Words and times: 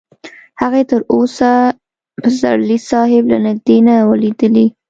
هغې 0.61 0.83
تر 0.91 1.01
اوسه 1.13 1.51
پسرلي 2.21 2.77
صاحب 2.89 3.23
له 3.31 3.37
نږدې 3.47 3.77
نه 3.87 3.95
و 4.07 4.11
لیدلی 4.23 4.67